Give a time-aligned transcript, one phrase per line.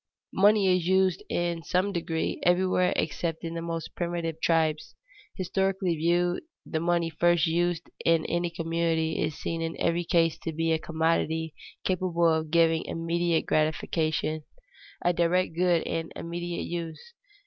[0.33, 4.95] Money is used, in some degree, everywhere except in the most primitive tribes.
[5.35, 10.51] Historically viewed, the money first used in any community is seen in every case to
[10.51, 11.53] be a commodity
[11.83, 14.43] capable of giving immediate gratification,
[15.05, 17.13] a direct good in immediate use.